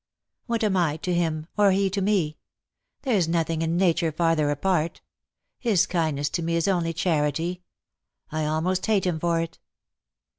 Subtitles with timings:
[0.47, 2.39] "What am I to him, or he to me?
[3.03, 5.01] There's nothing in nature farther apart.
[5.59, 7.61] His kindness to me is only charity.
[8.31, 9.59] I almost hate him for it."